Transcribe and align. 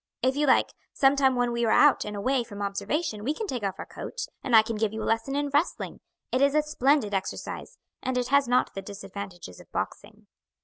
If 0.23 0.35
you 0.35 0.47
like; 0.47 0.71
sometime 0.93 1.35
when 1.35 1.51
we 1.51 1.63
are 1.63 1.69
out 1.69 2.05
and 2.05 2.15
away 2.15 2.43
from 2.43 2.59
observation 2.59 3.23
we 3.23 3.35
can 3.35 3.45
take 3.45 3.61
off 3.61 3.75
our 3.77 3.85
coats, 3.85 4.27
and 4.43 4.55
I 4.55 4.63
can 4.63 4.75
give 4.75 4.91
you 4.91 5.03
a 5.03 5.05
lesson 5.05 5.35
in 5.35 5.49
wrestling; 5.49 5.99
it 6.31 6.41
is 6.41 6.55
a 6.55 6.63
splendid 6.63 7.13
exercise, 7.13 7.77
and 8.01 8.17
it 8.17 8.29
has 8.29 8.47
not 8.47 8.73
the 8.73 8.81
disadvantages 8.81 9.59
of 9.59 9.71
boxing." 9.71 10.25